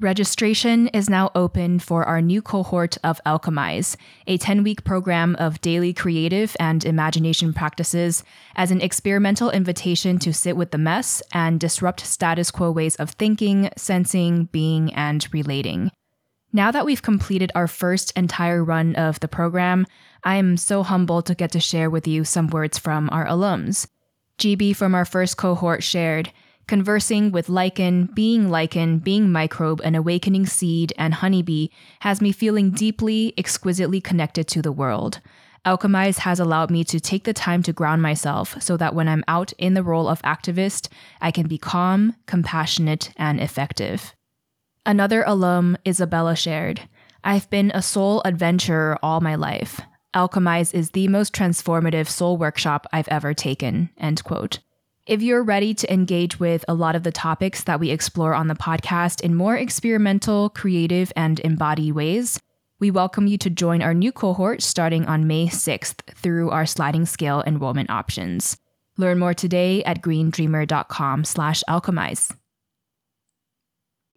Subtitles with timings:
[0.00, 3.96] Registration is now open for our new cohort of Alchemize,
[4.28, 8.22] a 10 week program of daily creative and imagination practices
[8.54, 13.10] as an experimental invitation to sit with the mess and disrupt status quo ways of
[13.10, 15.90] thinking, sensing, being, and relating.
[16.52, 19.84] Now that we've completed our first entire run of the program,
[20.22, 23.88] I am so humbled to get to share with you some words from our alums.
[24.38, 26.30] GB from our first cohort shared,
[26.68, 31.68] Conversing with lichen, being lichen, being microbe, an awakening seed, and honeybee
[32.00, 35.20] has me feeling deeply, exquisitely connected to the world.
[35.64, 39.24] Alchemize has allowed me to take the time to ground myself so that when I'm
[39.26, 40.88] out in the role of activist,
[41.22, 44.14] I can be calm, compassionate, and effective.
[44.84, 46.82] Another alum, Isabella, shared
[47.24, 49.80] I've been a soul adventurer all my life.
[50.14, 53.88] Alchemize is the most transformative soul workshop I've ever taken.
[53.96, 54.58] End quote.
[55.08, 58.48] If you're ready to engage with a lot of the topics that we explore on
[58.48, 62.38] the podcast in more experimental, creative, and embodied ways,
[62.78, 67.06] we welcome you to join our new cohort starting on May 6th through our sliding
[67.06, 68.58] scale enrollment options.
[68.98, 72.36] Learn more today at greendreamer.com slash alchemize.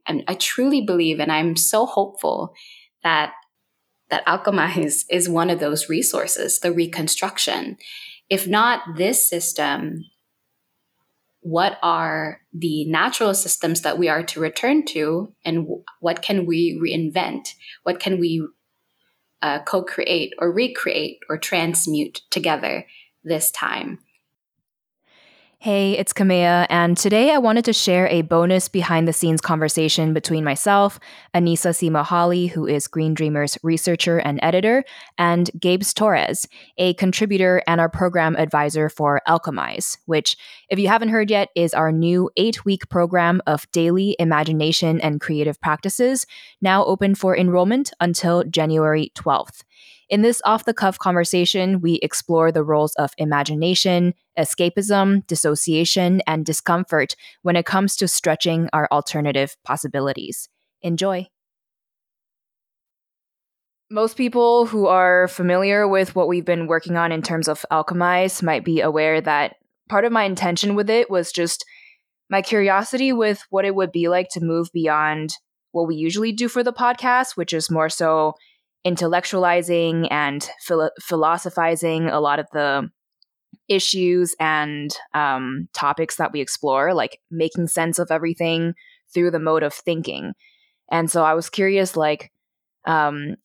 [0.05, 2.53] And I truly believe, and I'm so hopeful
[3.01, 3.31] that
[4.09, 7.77] that Alchemize is one of those resources, the reconstruction.
[8.29, 10.03] If not this system,
[11.41, 15.67] what are the natural systems that we are to return to and
[15.99, 17.55] what can we reinvent?
[17.83, 18.47] What can we
[19.41, 22.85] uh, co-create or recreate or transmute together
[23.23, 23.99] this time
[25.63, 30.11] Hey, it's Kamea, and today I wanted to share a bonus behind the scenes conversation
[30.11, 30.99] between myself,
[31.35, 34.83] Anisa Sima Hawley, who is Green Dreamers researcher and editor,
[35.19, 36.47] and Gabes Torres,
[36.79, 40.35] a contributor and our program advisor for Alchemize, which,
[40.67, 45.21] if you haven't heard yet, is our new eight week program of daily imagination and
[45.21, 46.25] creative practices,
[46.59, 49.61] now open for enrollment until January 12th.
[50.11, 56.45] In this off the cuff conversation, we explore the roles of imagination, escapism, dissociation, and
[56.45, 60.49] discomfort when it comes to stretching our alternative possibilities.
[60.81, 61.27] Enjoy.
[63.89, 68.43] Most people who are familiar with what we've been working on in terms of Alchemize
[68.43, 69.55] might be aware that
[69.87, 71.63] part of my intention with it was just
[72.29, 75.35] my curiosity with what it would be like to move beyond
[75.71, 78.33] what we usually do for the podcast, which is more so
[78.85, 82.89] intellectualizing and philo- philosophizing a lot of the
[83.67, 88.73] issues and um, topics that we explore, like making sense of everything
[89.13, 90.33] through the mode of thinking.
[90.91, 92.31] And so I was curious, like,
[92.85, 93.35] um,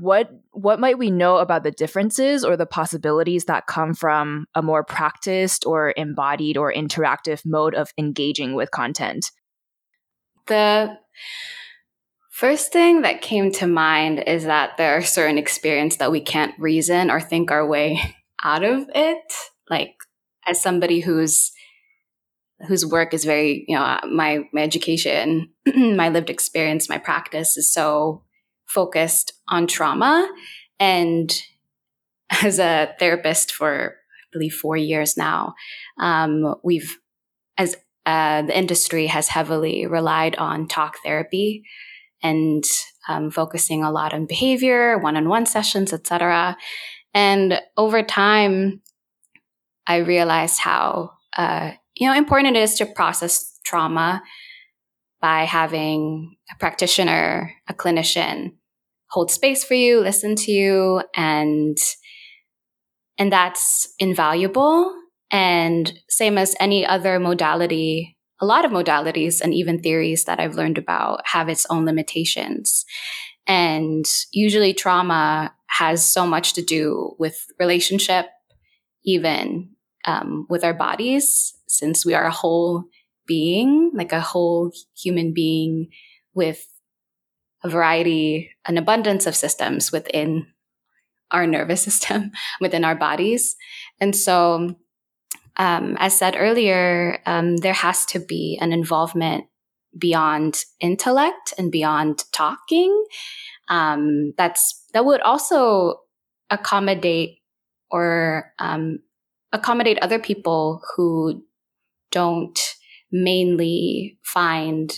[0.00, 4.62] what what might we know about the differences or the possibilities that come from a
[4.62, 9.30] more practiced or embodied or interactive mode of engaging with content?
[10.46, 10.96] The
[12.34, 16.52] First thing that came to mind is that there are certain experiences that we can't
[16.58, 19.32] reason or think our way out of it.
[19.70, 19.94] Like
[20.44, 21.52] as somebody who's
[22.66, 27.72] whose work is very, you know, my my education, my lived experience, my practice is
[27.72, 28.24] so
[28.66, 30.28] focused on trauma
[30.80, 31.40] and
[32.42, 35.54] as a therapist for I believe 4 years now,
[36.00, 36.98] um, we've
[37.56, 41.62] as uh, the industry has heavily relied on talk therapy
[42.24, 42.64] and
[43.06, 46.56] um, focusing a lot on behavior, one-on-one sessions, etc.
[47.12, 48.80] And over time,
[49.86, 54.22] I realized how uh, you know important it is to process trauma
[55.20, 58.54] by having a practitioner, a clinician
[59.10, 61.76] hold space for you, listen to you, and
[63.18, 64.92] and that's invaluable.
[65.30, 68.13] And same as any other modality
[68.44, 72.84] a lot of modalities and even theories that I've learned about have its own limitations.
[73.46, 78.26] And usually trauma has so much to do with relationship,
[79.02, 79.70] even
[80.04, 82.84] um, with our bodies, since we are a whole
[83.26, 85.88] being, like a whole human being
[86.34, 86.68] with
[87.62, 90.46] a variety, an abundance of systems within
[91.30, 92.30] our nervous system,
[92.60, 93.56] within our bodies.
[94.02, 94.76] And so
[95.56, 99.46] um, as said earlier, um, there has to be an involvement
[99.96, 103.04] beyond intellect and beyond talking.
[103.68, 106.00] Um, that's that would also
[106.50, 107.38] accommodate
[107.90, 108.98] or um,
[109.52, 111.44] accommodate other people who
[112.10, 112.58] don't
[113.12, 114.92] mainly find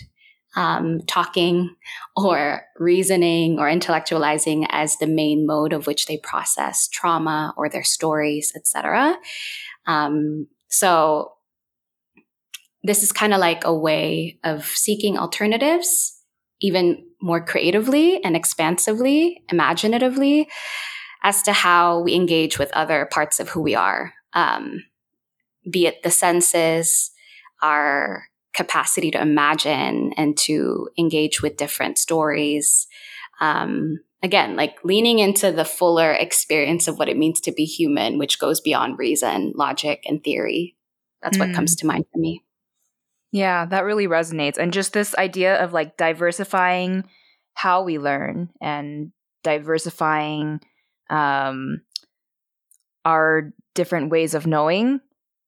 [0.56, 1.76] um, talking
[2.17, 7.85] or reasoning or intellectualizing as the main mode of which they process trauma or their
[7.85, 9.19] stories, etc.
[9.87, 11.33] Um, so
[12.83, 16.12] this is kind of like a way of seeking alternatives
[16.61, 20.49] even more creatively and expansively, imaginatively,
[21.23, 24.83] as to how we engage with other parts of who we are, um,
[25.69, 27.11] be it the senses,
[27.62, 28.25] our
[28.55, 32.87] capacity to imagine and to engage with different stories.
[33.41, 38.19] Um, again, like leaning into the fuller experience of what it means to be human,
[38.19, 40.76] which goes beyond reason, logic, and theory.
[41.23, 41.46] That's mm.
[41.46, 41.81] what comes mm.
[41.81, 42.43] to mind for me.
[43.32, 44.58] Yeah, that really resonates.
[44.58, 47.05] And just this idea of like diversifying
[47.55, 49.12] how we learn and
[49.43, 50.61] diversifying
[51.08, 51.82] um,
[53.05, 55.00] our different ways of knowing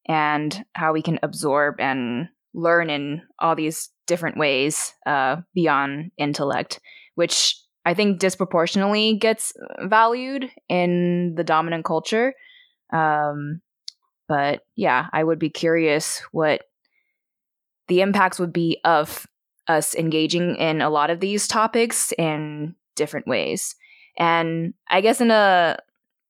[0.06, 6.80] and how we can absorb and learn in all these different ways uh, beyond intellect,
[7.14, 7.56] which
[7.88, 12.34] I think disproportionately gets valued in the dominant culture.
[12.92, 13.62] Um,
[14.28, 16.64] but yeah, I would be curious what
[17.86, 19.26] the impacts would be of
[19.68, 23.74] us engaging in a lot of these topics in different ways.
[24.18, 25.78] And I guess in a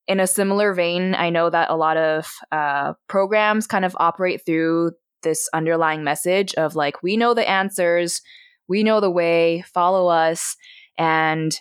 [0.07, 4.47] in a similar vein, I know that a lot of uh, programs kind of operate
[4.47, 4.93] through
[5.25, 8.23] this underlying message of like, we know the answers,
[8.69, 10.57] we know the way, follow us.
[10.99, 11.55] And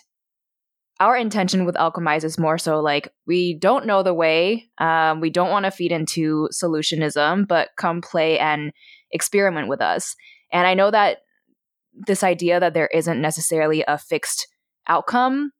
[1.00, 5.30] our intention with Alchemize is more so like, we don't know the way, um, we
[5.30, 8.72] don't want to feed into solutionism, but come play and
[9.12, 10.16] experiment with us.
[10.52, 11.18] And I know that
[11.94, 14.48] this idea that there isn't necessarily a fixed
[14.88, 15.52] outcome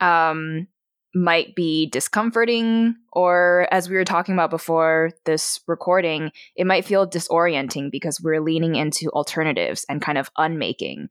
[0.00, 0.66] um,
[1.14, 7.08] might be discomforting, or as we were talking about before this recording, it might feel
[7.08, 11.08] disorienting because we're leaning into alternatives and kind of unmaking.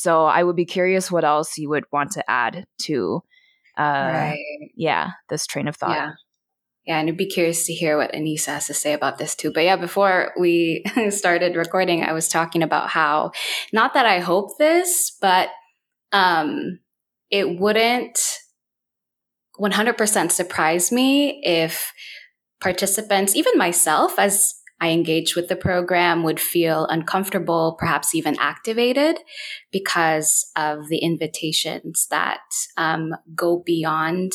[0.00, 3.22] So I would be curious what else you would want to add to,
[3.78, 4.70] uh, right.
[4.74, 5.90] yeah, this train of thought.
[5.90, 6.12] Yeah.
[6.86, 9.52] Yeah, and I'd be curious to hear what Anisa has to say about this too.
[9.52, 13.32] But yeah, before we started recording, I was talking about how,
[13.74, 15.50] not that I hope this, but
[16.12, 16.78] um,
[17.30, 18.18] it wouldn't
[19.60, 21.92] 100% surprise me if
[22.62, 29.18] participants, even myself, as I engage with the program, would feel uncomfortable, perhaps even activated
[29.70, 32.40] because of the invitations that
[32.76, 34.32] um, go beyond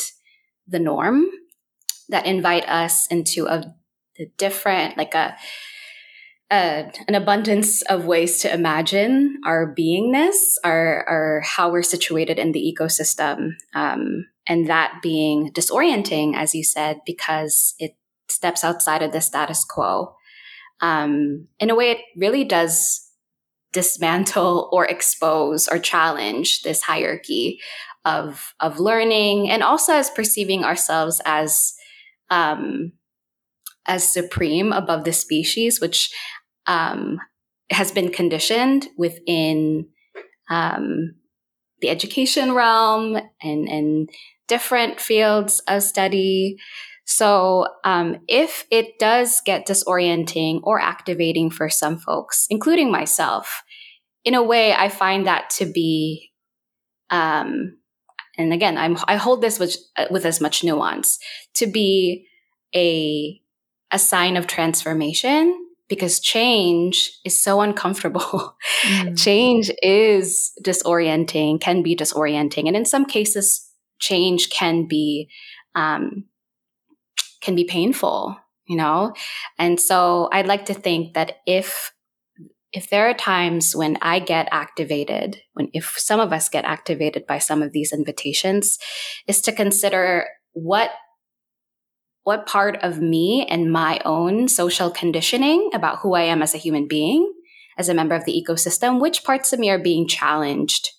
[0.68, 1.26] the norm,
[2.10, 3.74] that invite us into a,
[4.20, 5.36] a different, like a,
[6.52, 12.52] a, an abundance of ways to imagine our beingness, our, our how we're situated in
[12.52, 13.54] the ecosystem.
[13.74, 17.96] Um, and that being disorienting, as you said, because it
[18.30, 20.16] steps outside of the status quo.
[20.82, 23.02] Um, in a way, it really does
[23.74, 27.60] dismantle or expose or challenge this hierarchy
[28.06, 31.74] of of learning, and also as perceiving ourselves as
[32.30, 32.94] um,
[33.86, 36.14] as supreme above the species, which
[36.68, 37.20] um,
[37.72, 39.88] has been conditioned within
[40.50, 41.16] um,
[41.82, 44.10] the education realm and and
[44.48, 46.58] different fields of study.
[47.06, 53.64] So, um, if it does get disorienting or activating for some folks, including myself,
[54.24, 56.32] in a way, I find that to be,
[57.12, 57.78] um,
[58.38, 59.78] and again, I'm, I hold this with,
[60.10, 61.20] with as much nuance
[61.54, 62.28] to be
[62.76, 63.40] a,
[63.92, 68.58] a sign of transformation because change is so uncomfortable.
[68.84, 69.18] Mm.
[69.18, 72.68] change is disorienting, can be disorienting.
[72.68, 73.68] And in some cases,
[74.00, 75.28] change can be
[75.74, 76.26] um,
[77.46, 78.36] can be painful
[78.68, 79.14] you know
[79.60, 81.94] and so i'd like to think that if
[82.74, 87.26] if there are times when i get activated when if some of us get activated
[87.28, 88.80] by some of these invitations
[89.28, 90.92] is to consider what
[92.24, 96.64] what part of me and my own social conditioning about who i am as a
[96.66, 97.32] human being
[97.78, 100.90] as a member of the ecosystem which parts of me are being challenged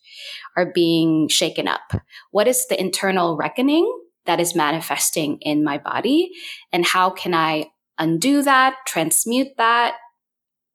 [0.56, 1.92] are being shaken up?
[2.30, 3.86] What is the internal reckoning
[4.26, 6.30] that is manifesting in my body?
[6.72, 7.66] And how can I
[7.98, 9.94] undo that, transmute that,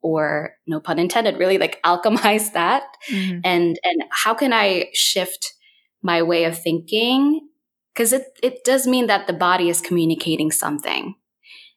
[0.01, 2.83] or no pun intended, really like alchemize that?
[3.09, 3.39] Mm-hmm.
[3.43, 5.53] And, and how can I shift
[6.01, 7.47] my way of thinking?
[7.95, 11.15] Cause it, it does mean that the body is communicating something.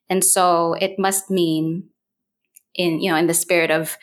[0.09, 1.89] And so it must mean
[2.75, 3.97] in, you know, in the spirit of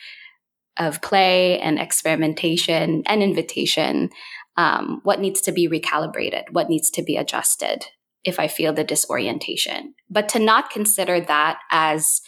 [0.78, 4.10] of play and experimentation and invitation,
[4.56, 7.86] um, what needs to be recalibrated, what needs to be adjusted
[8.24, 9.94] if I feel the disorientation.
[10.08, 12.20] But to not consider that as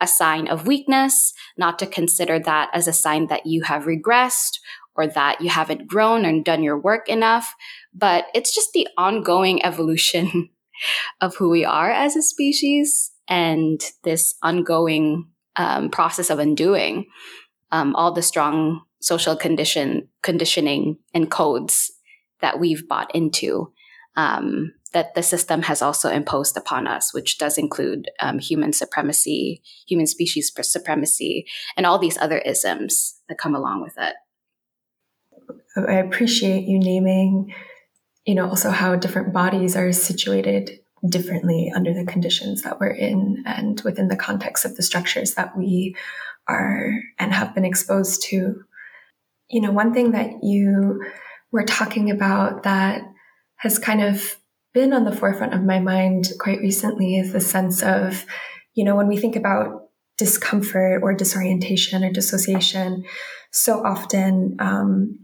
[0.00, 4.58] a sign of weakness, not to consider that as a sign that you have regressed
[4.94, 7.54] or that you haven't grown and done your work enough,
[7.94, 10.50] but it's just the ongoing evolution
[11.20, 17.06] of who we are as a species and this ongoing um, process of undoing
[17.72, 21.90] um, all the strong social condition conditioning and codes
[22.40, 23.72] that we've bought into
[24.16, 29.62] um, that the system has also imposed upon us, which does include um, human supremacy,
[29.86, 31.46] human species supremacy,
[31.76, 34.16] and all these other isms that come along with it.
[35.76, 37.54] I appreciate you naming,
[38.26, 43.42] you know, also how different bodies are situated differently under the conditions that we're in
[43.46, 45.96] and within the context of the structures that we
[46.48, 48.62] are and have been exposed to.
[49.48, 51.04] You know, one thing that you
[51.52, 53.02] were talking about that
[53.56, 54.36] has kind of
[54.72, 58.24] been on the forefront of my mind quite recently is the sense of,
[58.74, 63.04] you know, when we think about discomfort or disorientation or dissociation,
[63.50, 65.18] so often um,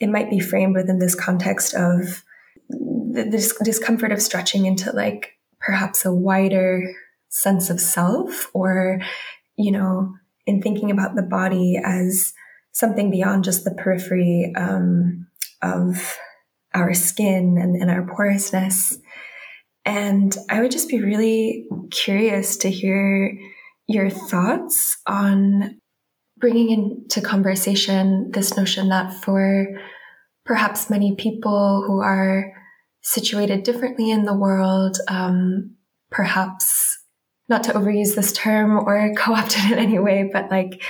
[0.00, 2.22] it might be framed within this context of
[2.68, 6.82] the dis- discomfort of stretching into like perhaps a wider
[7.28, 9.00] sense of self or,
[9.56, 10.14] you know,
[10.46, 12.32] in thinking about the body as
[12.72, 15.26] something beyond just the periphery um,
[15.62, 16.16] of
[16.74, 18.96] our skin and, and our porousness.
[19.84, 23.36] And I would just be really curious to hear
[23.88, 25.80] your thoughts on
[26.38, 29.66] bringing into conversation this notion that for
[30.44, 32.52] perhaps many people who are
[33.02, 35.76] situated differently in the world, um,
[36.10, 36.79] perhaps
[37.50, 40.82] not to overuse this term or co opt it in any way, but like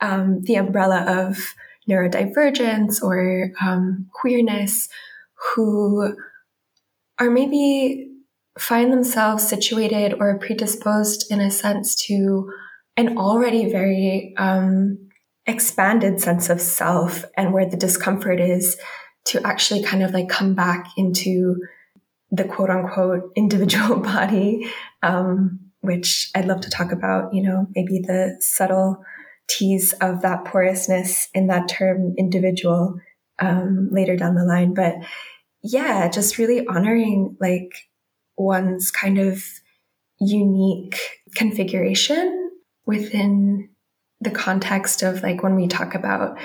[0.00, 1.54] um, the umbrella of
[1.88, 4.88] neurodivergence or um, queerness
[5.34, 6.16] who
[7.18, 8.10] are maybe
[8.58, 12.50] find themselves situated or predisposed in a sense to
[12.96, 14.98] an already very um,
[15.46, 18.76] expanded sense of self and where the discomfort is
[19.24, 21.56] to actually kind of like come back into
[22.30, 24.70] the quote unquote individual body,
[25.02, 31.28] um, which I'd love to talk about, you know, maybe the subtleties of that porousness
[31.34, 33.00] in that term individual
[33.38, 34.74] um, later down the line.
[34.74, 34.96] But
[35.62, 37.72] yeah, just really honoring like
[38.36, 39.42] one's kind of
[40.20, 40.98] unique
[41.34, 42.50] configuration
[42.86, 43.68] within
[44.20, 46.38] the context of like when we talk about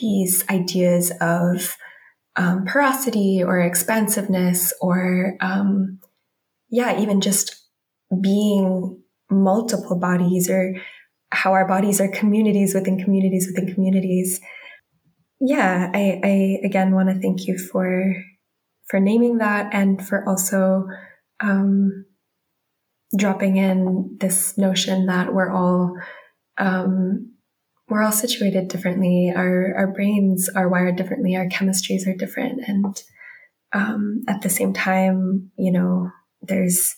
[0.00, 1.76] these ideas of
[2.36, 5.98] um, porosity or expansiveness or um,
[6.70, 7.59] yeah even just
[8.20, 9.00] being
[9.30, 10.74] multiple bodies or
[11.30, 14.40] how our bodies are communities within communities within communities
[15.40, 18.14] yeah i, I again want to thank you for
[18.88, 20.86] for naming that and for also
[21.38, 22.04] um,
[23.16, 25.96] dropping in this notion that we're all
[26.58, 27.32] um,
[27.88, 29.32] we're all situated differently.
[29.34, 31.36] Our our brains are wired differently.
[31.36, 33.02] Our chemistries are different, and
[33.72, 36.10] um, at the same time, you know,
[36.42, 36.94] there's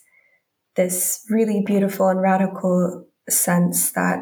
[0.76, 4.18] this really beautiful and radical sense that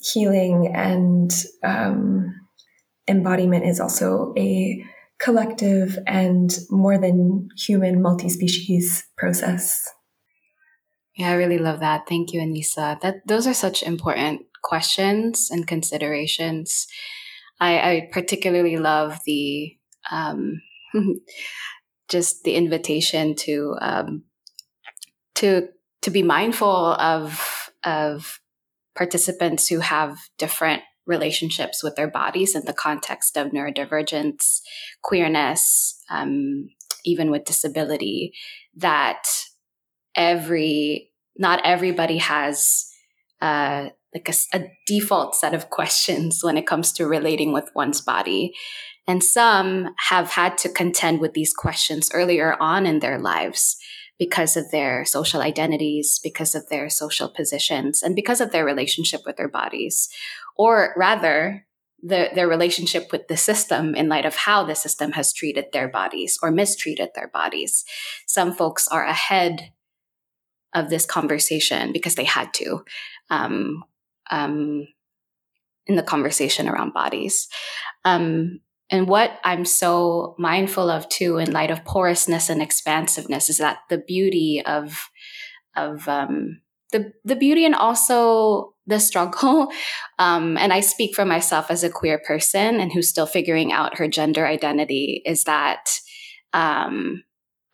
[0.00, 1.32] healing and
[1.62, 2.34] um,
[3.08, 4.84] embodiment is also a
[5.18, 9.88] collective and more than human multi-species process.
[11.16, 12.08] Yeah, I really love that.
[12.08, 13.00] Thank you, Anisa.
[13.00, 16.86] That those are such important questions and considerations.
[17.60, 19.76] I, I particularly love the
[20.10, 20.62] um,
[22.08, 24.24] just the invitation to um,
[25.36, 25.68] to
[26.02, 28.40] to be mindful of of
[28.94, 34.60] participants who have different relationships with their bodies in the context of neurodivergence,
[35.02, 36.68] queerness, um,
[37.04, 38.32] even with disability,
[38.76, 39.24] that
[40.14, 42.86] every, not everybody has
[43.40, 48.00] uh, like a, a default set of questions when it comes to relating with one's
[48.00, 48.54] body.
[49.08, 53.76] And some have had to contend with these questions earlier on in their lives
[54.18, 59.22] because of their social identities, because of their social positions, and because of their relationship
[59.26, 60.08] with their bodies
[60.56, 61.66] or rather
[62.02, 65.88] the, their relationship with the system in light of how the system has treated their
[65.88, 67.84] bodies or mistreated their bodies.
[68.26, 69.72] Some folks are ahead
[70.74, 72.84] of this conversation because they had to
[73.30, 73.84] um,
[74.30, 74.88] um,
[75.86, 77.48] in the conversation around bodies.
[78.04, 78.60] Um,
[78.92, 83.78] and what I'm so mindful of too, in light of porousness and expansiveness, is that
[83.88, 85.08] the beauty of
[85.74, 86.60] of um,
[86.92, 89.72] the the beauty and also the struggle.
[90.18, 93.98] Um, and I speak for myself as a queer person and who's still figuring out
[93.98, 95.20] her gender identity.
[95.26, 95.88] Is that
[96.52, 97.24] um,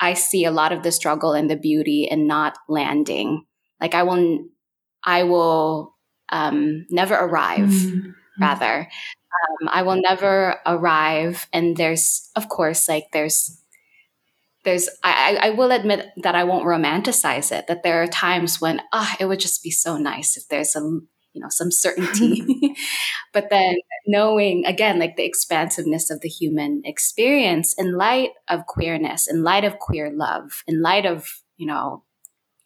[0.01, 3.45] I see a lot of the struggle and the beauty in not landing.
[3.83, 4.47] Like I will,
[5.05, 5.95] I will
[6.31, 7.69] um, never arrive.
[7.69, 8.11] Mm-hmm.
[8.41, 8.89] Rather,
[9.63, 11.47] um, I will never arrive.
[11.53, 13.61] And there's, of course, like there's
[14.65, 17.67] there's I, I will admit that I won't romanticize it.
[17.69, 20.75] That there are times when ah, oh, it would just be so nice if there's
[20.77, 22.75] a you you know some certainty
[23.33, 29.29] but then knowing again like the expansiveness of the human experience in light of queerness
[29.29, 32.03] in light of queer love in light of you know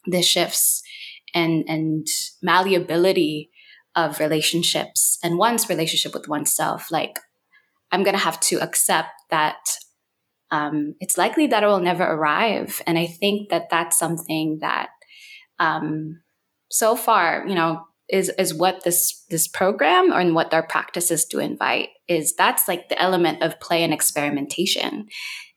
[0.07, 0.83] the shifts
[1.35, 2.07] and and
[2.42, 3.50] malleability
[3.95, 7.19] of relationships and one's relationship with oneself like
[7.91, 9.59] i'm going to have to accept that
[10.51, 12.83] um, it's likely that it will never arrive.
[12.87, 14.91] And i think that that's something that
[15.59, 16.21] um,
[16.71, 21.25] so far you know is is what this this program or and what our practices
[21.25, 25.07] do invite is that's like the element of play and experimentation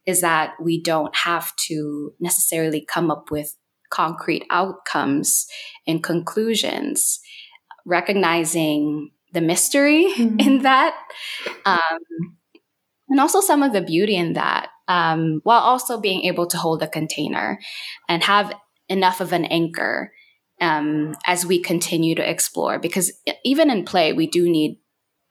[0.05, 3.55] is that we don't have to necessarily come up with
[3.89, 5.47] concrete outcomes
[5.87, 7.19] and conclusions
[7.85, 10.39] recognizing the mystery mm-hmm.
[10.39, 10.95] in that
[11.65, 11.99] um,
[13.09, 16.81] and also some of the beauty in that um, while also being able to hold
[16.81, 17.59] a container
[18.07, 18.53] and have
[18.89, 20.11] enough of an anchor
[20.61, 22.79] um, as we continue to explore.
[22.79, 23.11] Because
[23.43, 24.79] even in play, we do need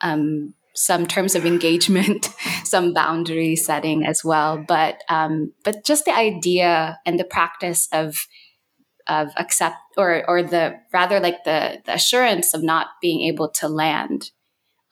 [0.00, 2.28] um, some terms of engagement,
[2.64, 4.62] some boundary setting as well.
[4.66, 8.26] But um, but just the idea and the practice of
[9.08, 13.68] of accept or or the rather like the, the assurance of not being able to
[13.68, 14.30] land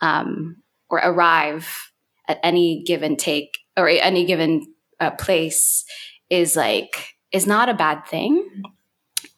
[0.00, 0.57] um,
[0.90, 1.92] or arrive
[2.28, 4.66] at any given take or any given
[5.00, 5.85] uh, place
[6.31, 8.62] is like is not a bad thing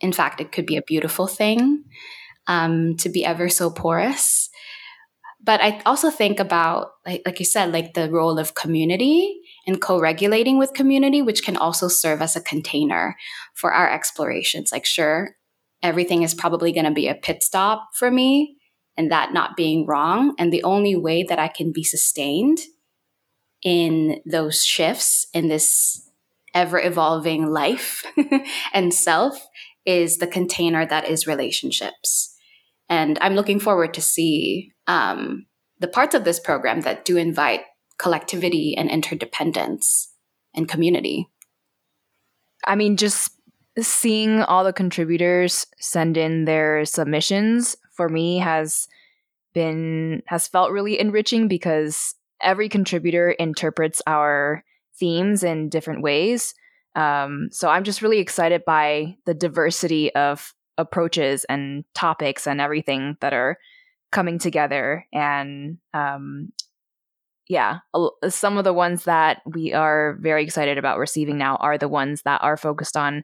[0.04, 1.84] in fact, it could be a beautiful thing
[2.46, 4.50] um, to be ever so porous.
[5.42, 9.80] But I also think about, like, like you said, like the role of community and
[9.80, 13.16] co-regulating with community, which can also serve as a container
[13.54, 14.70] for our explorations.
[14.72, 15.36] Like, sure,
[15.82, 18.56] everything is probably going to be a pit stop for me,
[18.96, 20.34] and that not being wrong.
[20.38, 22.58] And the only way that I can be sustained
[23.62, 26.08] in those shifts in this
[26.52, 28.04] ever evolving life
[28.72, 29.46] and self
[29.84, 32.36] is the container that is relationships.
[32.88, 35.46] And I'm looking forward to see um,
[35.80, 37.62] the parts of this program that do invite
[37.98, 40.08] collectivity and interdependence
[40.54, 41.28] and community.
[42.66, 43.32] I mean, just
[43.80, 48.88] seeing all the contributors send in their submissions for me has
[49.52, 54.64] been has felt really enriching because every contributor interprets our
[54.98, 56.54] themes in different ways
[56.94, 63.16] um, so I'm just really excited by the diversity of approaches and topics and everything
[63.20, 63.58] that are
[64.12, 65.06] coming together.
[65.12, 66.52] And um,
[67.48, 67.78] yeah,
[68.28, 72.22] some of the ones that we are very excited about receiving now are the ones
[72.22, 73.22] that are focused on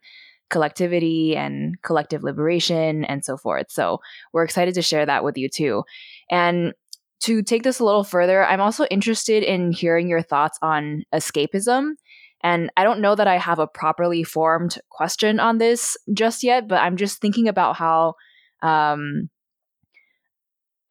[0.51, 3.67] collectivity and collective liberation and so forth.
[3.71, 4.01] So
[4.33, 5.85] we're excited to share that with you too.
[6.31, 6.75] And
[7.21, 11.93] to take this a little further, I'm also interested in hearing your thoughts on escapism
[12.43, 16.69] and I don't know that I have a properly formed question on this just yet,
[16.69, 18.15] but I'm just thinking about how
[18.63, 19.29] um,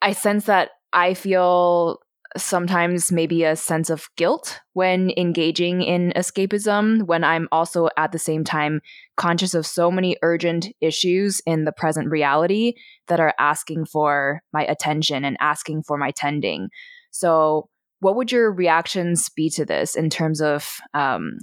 [0.01, 1.99] I sense that I feel
[2.37, 8.19] sometimes maybe a sense of guilt when engaging in escapism, when I'm also at the
[8.19, 8.81] same time
[9.17, 12.73] conscious of so many urgent issues in the present reality
[13.07, 16.69] that are asking for my attention and asking for my tending.
[17.11, 17.69] So,
[18.01, 21.37] what would your reactions be to this in terms of um,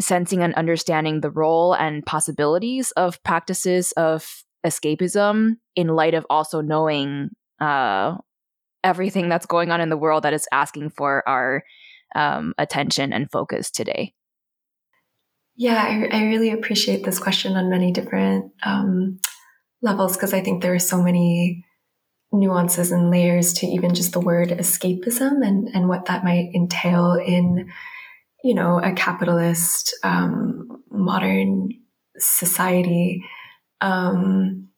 [0.00, 6.60] sensing and understanding the role and possibilities of practices of escapism in light of also
[6.60, 7.30] knowing
[7.60, 8.16] uh,
[8.86, 11.64] everything that's going on in the world that is asking for our
[12.14, 14.14] um, attention and focus today?
[15.56, 19.18] Yeah, I, I, really appreciate this question on many different um,
[19.82, 21.64] levels because I think there are so many
[22.30, 27.14] nuances and layers to even just the word escapism and, and what that might entail
[27.14, 27.70] in,
[28.44, 31.70] you know, a capitalist um, modern
[32.18, 33.24] society
[33.80, 34.68] um,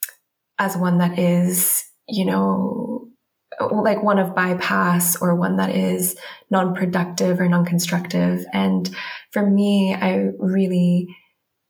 [0.59, 3.08] as one that is, you know,
[3.61, 6.17] like one of bypass or one that is
[6.51, 8.45] non-productive or non-constructive.
[8.53, 8.89] And
[9.33, 11.17] for me, I really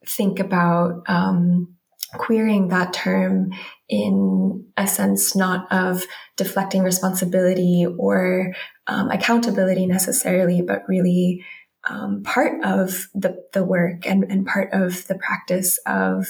[0.07, 1.77] think about um,
[2.15, 3.51] querying that term
[3.89, 6.05] in a sense not of
[6.37, 8.55] deflecting responsibility or
[8.87, 11.45] um, accountability necessarily, but really
[11.89, 16.27] um, part of the, the work and, and part of the practice of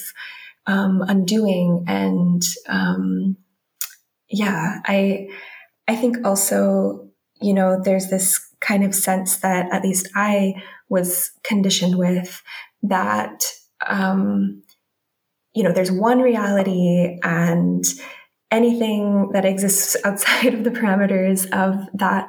[0.66, 1.84] um, undoing.
[1.86, 3.36] And um,
[4.30, 5.28] yeah, I
[5.86, 7.08] I think also
[7.40, 12.42] you know there's this kind of sense that at least I was conditioned with
[12.82, 13.44] that
[13.86, 14.62] um,
[15.54, 17.84] you know, there's one reality and
[18.50, 22.28] anything that exists outside of the parameters of that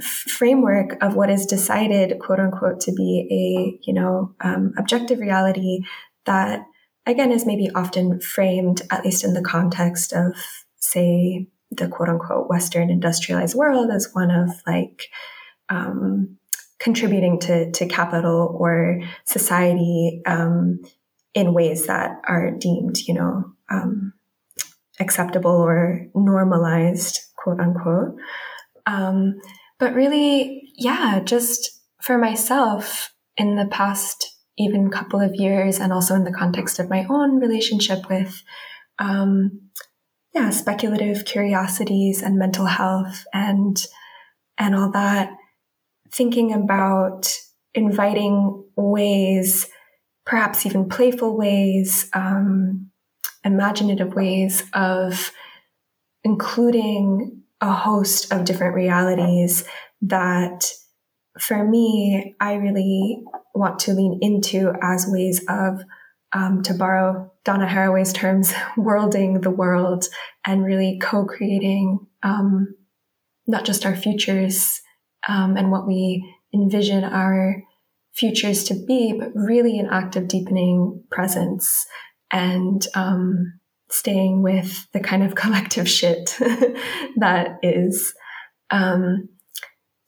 [0.00, 5.80] framework of what is decided, quote unquote, to be a, you know, um, objective reality
[6.24, 6.60] that
[7.04, 10.34] again is maybe often framed, at least in the context of
[10.78, 15.08] say, the quote unquote Western industrialized world as one of like
[15.68, 16.38] um,
[16.78, 20.80] contributing to, to capital or society um,
[21.34, 24.12] in ways that are deemed, you know, um,
[25.00, 28.16] acceptable or normalized, quote unquote.
[28.86, 29.38] Um,
[29.78, 36.14] but really, yeah, just for myself in the past even couple of years, and also
[36.14, 38.42] in the context of my own relationship with,
[38.98, 39.67] um,
[40.38, 43.84] yeah, speculative curiosities and mental health and
[44.56, 45.30] and all that,
[46.10, 47.28] thinking about
[47.74, 49.66] inviting ways,
[50.24, 52.90] perhaps even playful ways, um,
[53.44, 55.32] imaginative ways of
[56.24, 59.64] including a host of different realities
[60.02, 60.70] that
[61.38, 63.22] for me, I really
[63.54, 65.82] want to lean into as ways of,
[66.32, 70.04] um, to borrow Donna Haraway's terms, worlding the world
[70.44, 72.74] and really co creating um,
[73.46, 74.80] not just our futures
[75.26, 77.62] um, and what we envision our
[78.12, 81.86] futures to be, but really an act of deepening presence
[82.30, 83.58] and um,
[83.90, 86.36] staying with the kind of collective shit
[87.16, 88.12] that is.
[88.70, 89.28] Um,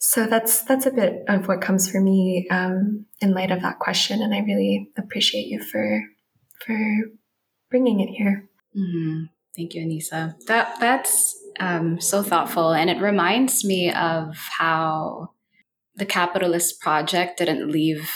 [0.01, 3.79] so that's that's a bit of what comes for me um, in light of that
[3.79, 6.03] question, and I really appreciate you for
[6.65, 6.79] for
[7.71, 8.49] bringing it here.
[8.77, 9.25] Mm-hmm.
[9.55, 10.35] Thank you, Anisa.
[10.47, 15.33] That that's um, so thoughtful, and it reminds me of how
[15.97, 18.11] the capitalist project didn't leave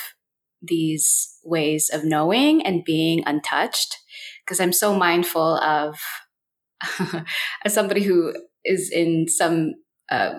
[0.63, 3.99] these ways of knowing and being untouched
[4.45, 5.99] because I'm so mindful of,
[7.65, 9.73] as somebody who is in some
[10.11, 10.35] uh,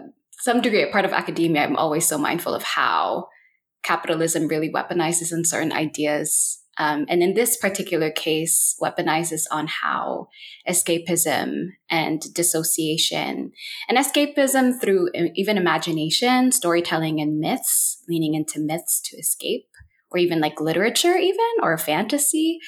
[0.45, 3.29] some degree a part of academia, I'm always so mindful of how
[3.81, 6.62] capitalism really weaponizes on certain ideas.
[6.77, 10.27] Um, and in this particular case, weaponizes on how
[10.69, 13.53] escapism and dissociation
[13.89, 19.65] and escapism through even imagination, storytelling, and myths, leaning into myths to escape
[20.12, 22.60] or even like literature, even or fantasy,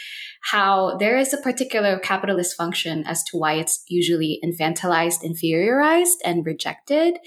[0.51, 6.45] how there is a particular capitalist function as to why it's usually infantilized, inferiorized, and
[6.45, 7.17] rejected.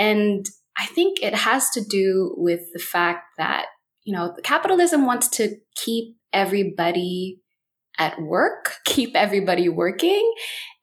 [0.00, 0.46] And
[0.78, 3.66] I think it has to do with the fact that,
[4.02, 7.42] you know, capitalism wants to keep everybody
[7.98, 10.32] at work, keep everybody working.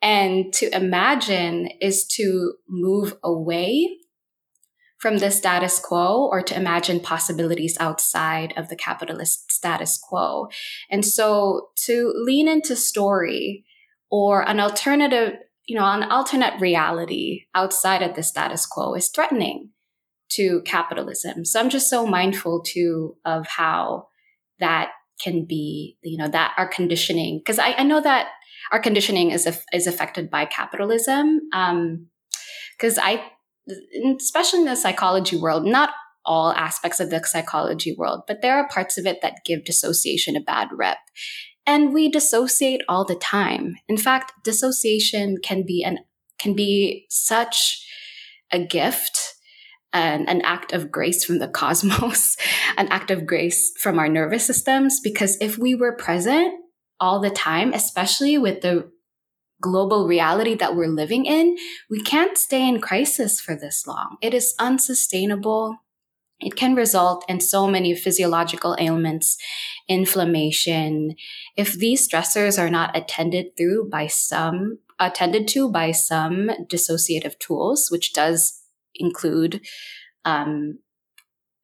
[0.03, 3.97] And to imagine is to move away
[4.99, 10.47] from the status quo or to imagine possibilities outside of the capitalist status quo.
[10.91, 13.65] And so to lean into story
[14.11, 15.33] or an alternative,
[15.67, 19.69] you know, an alternate reality outside of the status quo is threatening
[20.31, 21.45] to capitalism.
[21.45, 24.07] So I'm just so mindful too of how
[24.59, 28.27] that can be, you know, that our conditioning, because I, I, know that
[28.71, 31.41] our conditioning is, is affected by capitalism.
[31.53, 32.07] Um,
[32.77, 33.23] because I
[34.19, 35.89] especially in the psychology world, not
[36.25, 40.35] all aspects of the psychology world, but there are parts of it that give dissociation
[40.35, 40.97] a bad rep.
[41.67, 43.75] And we dissociate all the time.
[43.89, 45.99] In fact, dissociation can be an
[46.39, 47.85] can be such
[48.51, 49.35] a gift
[49.91, 52.37] and an act of grace from the cosmos,
[52.77, 54.99] an act of grace from our nervous systems.
[55.03, 56.53] Because if we were present
[56.99, 58.89] all the time, especially with the
[59.61, 61.57] global reality that we're living in,
[61.89, 64.17] we can't stay in crisis for this long.
[64.21, 65.77] It is unsustainable.
[66.39, 69.37] It can result in so many physiological ailments,
[69.87, 71.15] inflammation.
[71.55, 77.87] If these stressors are not attended through by some, attended to by some dissociative tools,
[77.89, 78.61] which does
[78.93, 79.61] include
[80.25, 80.79] um,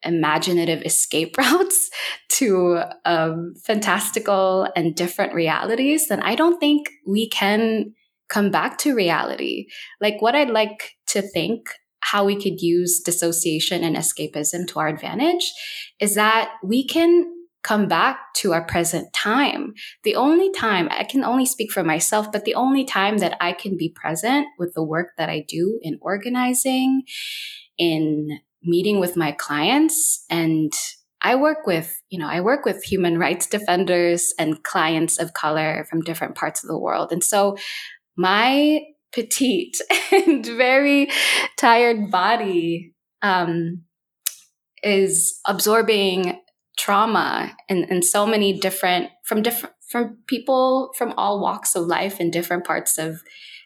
[0.04, 1.90] imaginative escape routes
[2.30, 7.94] to um, fantastical and different realities, then I don't think we can
[8.28, 9.68] come back to reality.
[10.02, 11.70] Like what I'd like to think
[12.12, 15.52] how we could use dissociation and escapism to our advantage
[16.00, 17.26] is that we can
[17.64, 19.74] come back to our present time.
[20.04, 23.54] The only time I can only speak for myself, but the only time that I
[23.54, 27.04] can be present with the work that I do in organizing,
[27.78, 30.72] in meeting with my clients and
[31.22, 35.86] I work with, you know, I work with human rights defenders and clients of color
[35.90, 37.14] from different parts of the world.
[37.14, 37.56] And so
[38.18, 38.82] my
[39.14, 39.78] petite
[40.12, 41.10] and very
[41.58, 43.84] tired body um,
[44.82, 46.40] is absorbing
[46.78, 52.20] trauma in, in so many different from different from people from all walks of life
[52.20, 53.22] in different parts of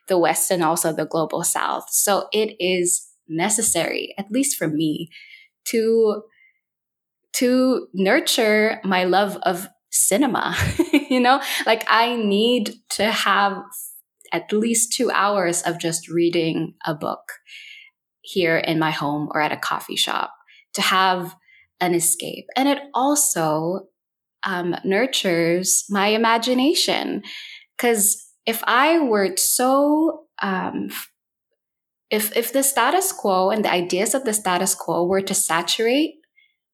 [0.07, 5.09] the west and also the global south so it is necessary, at least for me,
[5.65, 6.23] to
[7.33, 10.55] to nurture my love of cinema.
[11.09, 13.57] you know, like I need to have
[14.31, 17.33] at least two hours of just reading a book
[18.21, 20.33] here in my home or at a coffee shop
[20.73, 21.35] to have
[21.79, 22.45] an escape.
[22.55, 23.87] And it also
[24.43, 27.23] um, nurtures my imagination.
[27.75, 30.89] Because if I were so, um,
[32.09, 36.15] if, if the status quo and the ideas of the status quo were to saturate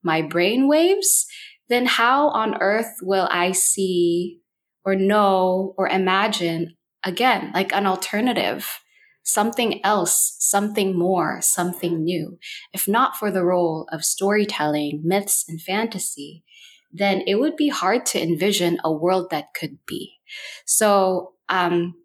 [0.04, 1.26] my brain waves,
[1.70, 4.40] then how on earth will I see
[4.86, 8.80] or know or imagine again, like an alternative,
[9.24, 12.38] something else, something more, something new?
[12.74, 16.44] If not for the role of storytelling, myths, and fantasy,
[16.92, 20.20] then it would be hard to envision a world that could be.
[20.66, 21.96] So, um,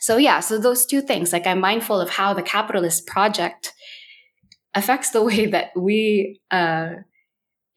[0.00, 3.72] so yeah, so those two things, like I'm mindful of how the capitalist project
[4.74, 6.94] affects the way that we uh,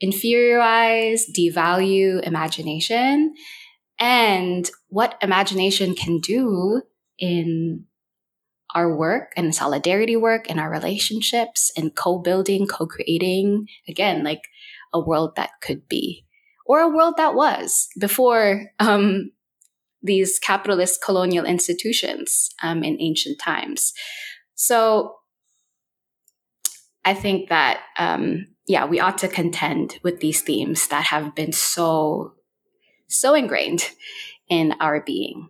[0.03, 3.33] inferiorize, devalue imagination,
[3.99, 6.81] and what imagination can do
[7.17, 7.85] in
[8.73, 14.41] our work and solidarity work and our relationships and co-building, co-creating, again, like
[14.93, 16.25] a world that could be
[16.65, 19.31] or a world that was before um,
[20.01, 23.93] these capitalist colonial institutions um, in ancient times.
[24.55, 25.15] So
[27.05, 31.51] I think that um, yeah, we ought to contend with these themes that have been
[31.51, 32.33] so,
[33.07, 33.89] so ingrained
[34.49, 35.49] in our being.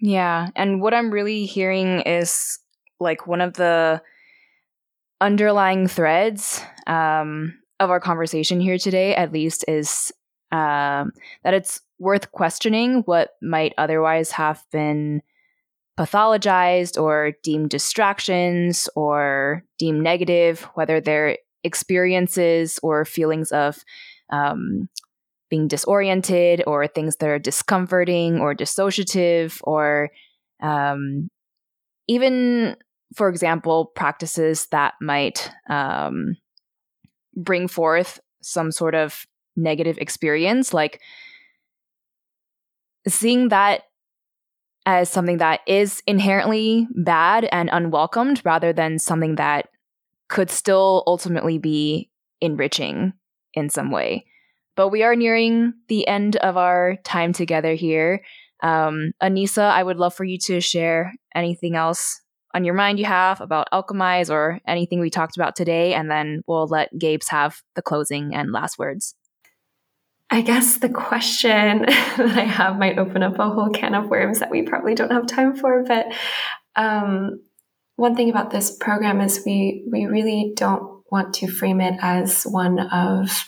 [0.00, 0.48] Yeah.
[0.56, 2.58] And what I'm really hearing is
[2.98, 4.02] like one of the
[5.20, 10.12] underlying threads um, of our conversation here today, at least, is
[10.50, 11.12] um,
[11.44, 15.22] that it's worth questioning what might otherwise have been
[15.98, 23.84] pathologized or deemed distractions or deemed negative, whether they're experiences or feelings of
[24.30, 24.88] um,
[25.52, 30.08] being disoriented or things that are discomforting or dissociative or
[30.62, 31.28] um,
[32.08, 32.74] even
[33.14, 36.38] for example practices that might um,
[37.36, 41.02] bring forth some sort of negative experience like
[43.06, 43.82] seeing that
[44.86, 49.68] as something that is inherently bad and unwelcomed rather than something that
[50.30, 52.08] could still ultimately be
[52.40, 53.12] enriching
[53.52, 54.24] in some way.
[54.76, 58.22] But we are nearing the end of our time together here.
[58.62, 62.20] Um, Anisa, I would love for you to share anything else
[62.54, 66.42] on your mind you have about Alchemize or anything we talked about today, and then
[66.46, 69.14] we'll let Gabes have the closing and last words.
[70.30, 74.40] I guess the question that I have might open up a whole can of worms
[74.40, 76.06] that we probably don't have time for, but
[76.76, 77.40] um,
[77.96, 82.44] one thing about this program is we we really don't want to frame it as
[82.44, 83.44] one of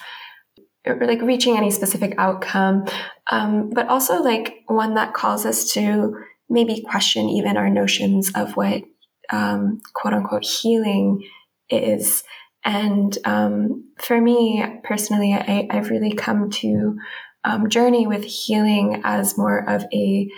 [0.87, 2.87] like reaching any specific outcome,
[3.31, 6.14] um, but also like one that calls us to
[6.49, 8.83] maybe question even our notions of what
[9.31, 11.27] um, quote unquote healing
[11.70, 12.23] is.
[12.64, 16.99] And um, for me personally, I, have really come to
[17.44, 20.31] um, journey with healing as more of a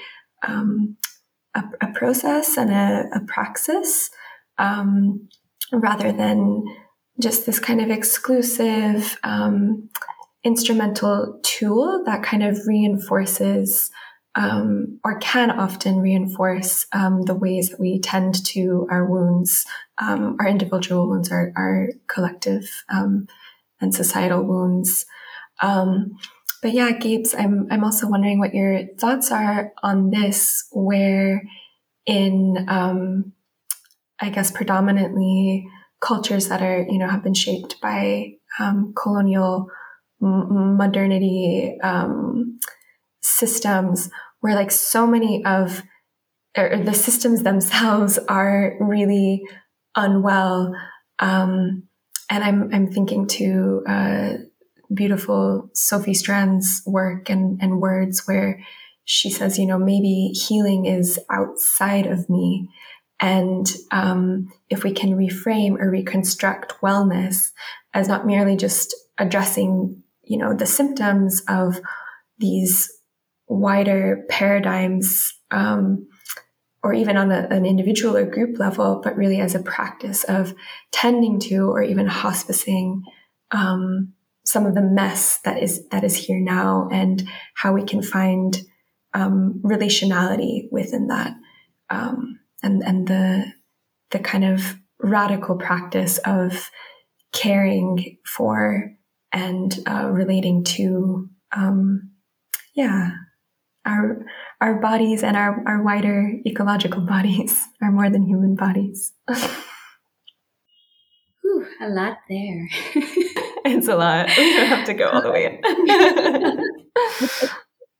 [0.46, 0.96] um,
[1.54, 4.10] a, a process and a, a praxis
[4.58, 5.28] um,
[5.72, 6.64] rather than
[7.20, 9.88] just this kind of exclusive um,
[10.46, 13.90] instrumental tool that kind of reinforces
[14.36, 19.66] um, or can often reinforce um, the ways that we tend to our wounds,
[19.98, 23.26] um, our individual wounds, our, our collective um,
[23.80, 25.06] and societal wounds.
[25.60, 26.16] Um,
[26.62, 31.42] but yeah, Gabes, I'm I'm also wondering what your thoughts are on this, where
[32.04, 33.32] in um,
[34.20, 35.66] I guess predominantly
[36.00, 38.34] cultures that are you know have been shaped by
[38.94, 39.70] colonial
[40.20, 42.58] modernity um,
[43.20, 45.82] systems, where like so many of
[46.56, 49.42] or the systems themselves are really
[49.94, 50.74] unwell.
[51.18, 51.84] Um,
[52.30, 54.32] and I'm I'm thinking to uh,
[54.92, 58.60] beautiful Sophie Strand's work and, and words where
[59.04, 62.68] she says, you know, maybe healing is outside of me.
[63.20, 67.52] And um, if we can reframe or reconstruct wellness
[67.94, 71.80] as not merely just addressing, you know, the symptoms of
[72.38, 72.92] these
[73.48, 76.08] wider paradigms, um,
[76.82, 80.54] or even on a, an individual or group level, but really as a practice of
[80.92, 83.00] tending to or even hospicing
[83.52, 84.12] um,
[84.44, 88.62] some of the mess that is that is here now and how we can find
[89.14, 91.34] um, relationality within that
[91.90, 93.52] um, and and the
[94.10, 96.70] the kind of radical practice of
[97.32, 98.92] caring for
[99.32, 102.10] and uh, relating to um,
[102.74, 103.10] yeah
[103.86, 104.26] our
[104.60, 109.12] our bodies and our, our wider ecological bodies are more than human bodies.
[111.42, 112.68] Whew, a lot there.
[113.64, 114.28] it's a lot.
[114.36, 115.60] We don't have to go all the way in.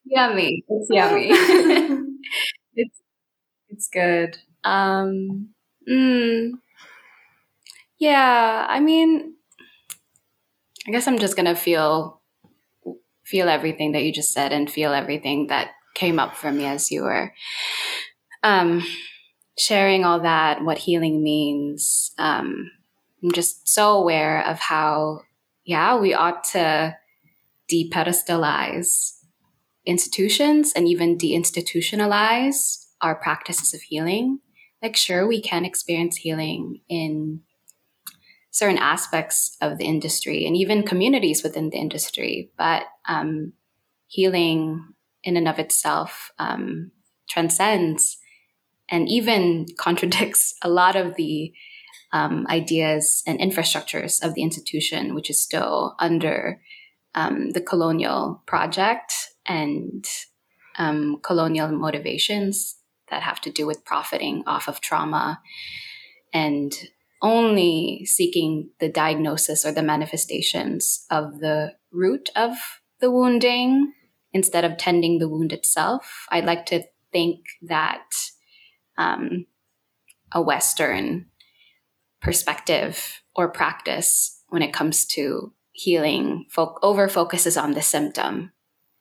[0.05, 0.65] yummy.
[0.69, 1.29] It's yummy.
[2.75, 3.01] it's
[3.69, 4.39] it's good.
[4.65, 5.51] Um
[5.89, 6.51] mm,
[7.99, 9.36] yeah, I mean
[10.87, 12.21] I guess I'm just gonna feel
[13.25, 16.93] feel everything that you just said and feel everything that came up for me as
[16.93, 17.33] you were
[18.47, 18.87] um,
[19.59, 22.13] sharing all that, what healing means.
[22.17, 22.71] Um,
[23.23, 25.23] I'm just so aware of how,
[25.65, 26.97] yeah, we ought to
[27.71, 29.15] depedestalize
[29.85, 34.39] institutions and even deinstitutionalize our practices of healing.
[34.81, 37.41] Like, sure, we can experience healing in
[38.57, 42.51] certain aspects of the industry and even communities within the industry.
[42.57, 43.53] But um,
[44.07, 44.83] healing
[45.23, 46.91] in and of itself um,
[47.29, 48.17] transcends
[48.89, 51.53] and even contradicts a lot of the
[52.15, 56.63] um, ideas and infrastructures of the institution, which is still under
[57.15, 59.13] um, the colonial project
[59.45, 60.07] and
[60.79, 62.77] um, colonial motivations
[63.11, 65.43] that have to do with profiting off of trauma
[66.33, 66.89] and
[67.23, 72.53] only seeking the diagnosis or the manifestations of the root of
[73.01, 73.93] the wounding
[74.33, 76.27] instead of tending the wound itself.
[76.31, 78.05] I'd like to think that
[78.99, 79.47] um,
[80.33, 81.27] a Western
[82.21, 86.47] perspective or practice when it comes to healing
[86.83, 88.53] over focuses on the symptom,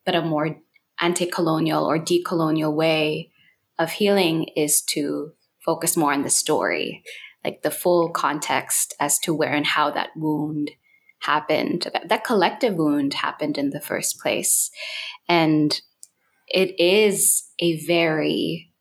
[0.06, 0.58] but a more
[1.02, 3.32] anti colonial or decolonial way
[3.78, 5.32] of healing is to
[5.64, 7.04] focus more on the story
[7.46, 10.72] like the full context as to where and how that wound
[11.20, 11.88] happened.
[11.94, 14.72] That, that collective wound happened in the first place.
[15.30, 15.80] And
[16.48, 18.72] it is a very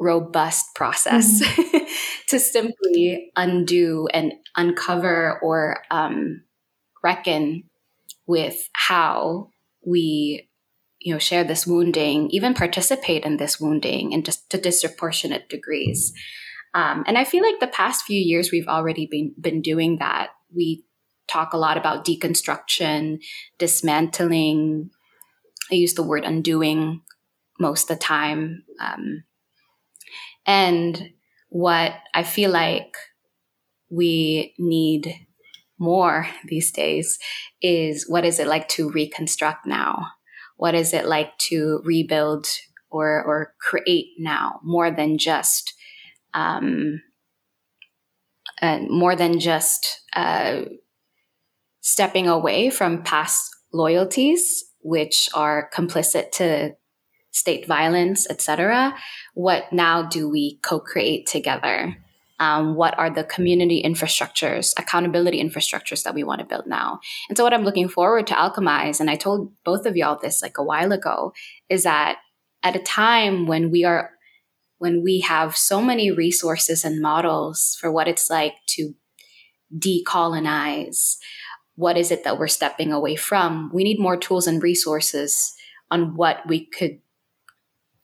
[0.00, 1.84] robust process mm-hmm.
[2.28, 6.44] to simply undo and uncover or um,
[7.02, 7.64] reckon
[8.26, 9.50] with how
[9.86, 10.48] we
[10.98, 16.14] you know share this wounding even participate in this wounding in just to disproportionate degrees
[16.74, 20.30] um, and I feel like the past few years we've already been been doing that.
[20.54, 20.84] We
[21.28, 23.20] talk a lot about deconstruction,
[23.58, 24.90] dismantling.
[25.70, 27.02] I use the word undoing
[27.58, 28.64] most of the time.
[28.80, 29.24] Um,
[30.46, 31.10] and
[31.48, 32.96] what I feel like
[33.88, 35.14] we need
[35.78, 37.18] more these days
[37.62, 40.08] is what is it like to reconstruct now?
[40.56, 42.46] What is it like to rebuild
[42.90, 45.74] or, or create now more than just
[46.34, 47.00] um,
[48.60, 50.62] uh, more than just uh,
[51.80, 56.74] stepping away from past loyalties, which are complicit to
[57.30, 58.94] state violence, etc.
[59.34, 61.96] What now do we co-create together?
[62.40, 67.00] Um, what are the community infrastructures, accountability infrastructures that we want to build now?
[67.28, 70.42] And so, what I'm looking forward to alchemize, and I told both of y'all this
[70.42, 71.32] like a while ago,
[71.68, 72.18] is that
[72.62, 74.10] at a time when we are
[74.78, 78.94] when we have so many resources and models for what it's like to
[79.76, 81.16] decolonize,
[81.76, 83.70] what is it that we're stepping away from?
[83.72, 85.54] We need more tools and resources
[85.90, 87.00] on what we could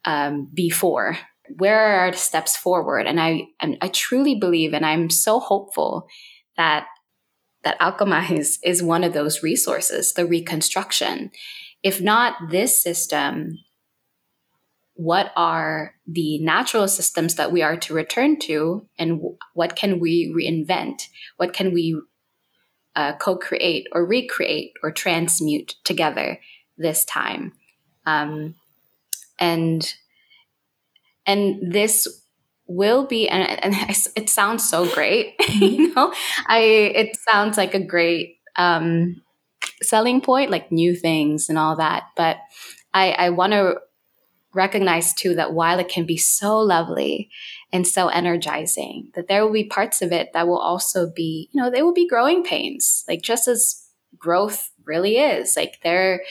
[0.05, 1.19] um, be for.
[1.59, 3.07] Where are the steps forward?
[3.07, 6.07] And I, and I truly believe, and I'm so hopeful
[6.57, 6.87] that
[7.63, 11.31] that Alchemize is one of those resources, the reconstruction.
[11.83, 13.59] If not this system,
[15.01, 19.23] what are the natural systems that we are to return to and
[19.55, 21.05] what can we reinvent?
[21.39, 21.99] What can we
[22.95, 26.39] uh, co-create or recreate or transmute together
[26.77, 27.55] this time?
[28.05, 28.57] Um,
[29.39, 29.91] and
[31.25, 32.07] and this
[32.67, 33.75] will be and, and
[34.17, 36.13] it sounds so great you know?
[36.47, 39.23] I it sounds like a great um,
[39.81, 42.37] selling point like new things and all that but
[42.93, 43.77] i i want to
[44.55, 47.31] recognize too that while it can be so lovely
[47.73, 51.61] and so energizing, that there will be parts of it that will also be, you
[51.61, 53.87] know, they will be growing pains, like just as
[54.19, 55.57] growth really is.
[55.57, 56.23] Like there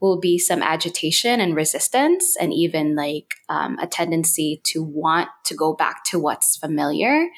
[0.00, 5.54] will be some agitation and resistance, and even like um, a tendency to want to
[5.54, 7.28] go back to what's familiar.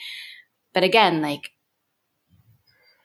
[0.72, 1.50] But again, like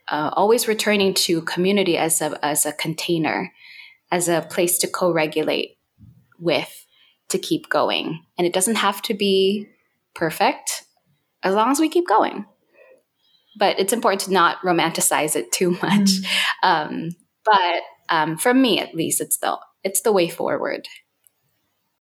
[0.07, 3.51] uh, always returning to community as a as a container,
[4.11, 5.77] as a place to co-regulate
[6.39, 6.86] with
[7.29, 8.23] to keep going.
[8.37, 9.67] And it doesn't have to be
[10.15, 10.83] perfect
[11.43, 12.45] as long as we keep going.
[13.57, 16.09] But it's important to not romanticize it too much.
[16.09, 16.25] Mm.
[16.63, 17.09] Um,
[17.43, 20.87] but um, for me, at least, it's the it's the way forward.